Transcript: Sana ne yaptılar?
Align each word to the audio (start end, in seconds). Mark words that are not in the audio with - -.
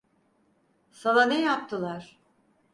Sana 0.91 1.23
ne 1.25 1.41
yaptılar? 1.41 2.19